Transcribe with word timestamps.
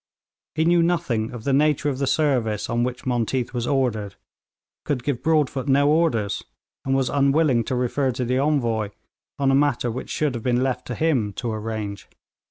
He 0.55 0.65
knew 0.65 0.81
nothing 0.81 1.29
of 1.31 1.43
the 1.43 1.53
nature 1.53 1.87
of 1.87 1.99
the 1.99 2.07
service 2.07 2.71
on 2.71 2.83
which 2.83 3.05
Monteath 3.05 3.53
was 3.53 3.67
ordered, 3.67 4.15
could 4.83 5.03
give 5.03 5.21
Broadfoot 5.21 5.67
no 5.67 5.91
orders, 5.91 6.41
and 6.83 6.95
was 6.95 7.07
unwilling 7.07 7.63
to 7.65 7.75
refer 7.75 8.09
to 8.13 8.25
the 8.25 8.39
Envoy 8.39 8.89
on 9.37 9.51
a 9.51 9.53
matter 9.53 9.91
which 9.91 10.09
should 10.09 10.33
have 10.33 10.41
been 10.43 10.63
left 10.63 10.87
to 10.87 10.95
him 10.95 11.33
to 11.33 11.51
arrange. 11.51 12.09